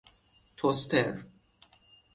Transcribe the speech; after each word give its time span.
توستر 0.57 1.25